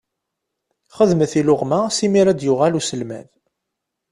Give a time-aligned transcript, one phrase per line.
[0.97, 3.27] Xedmem iluɣma simira ad d-yuɣal uselmad.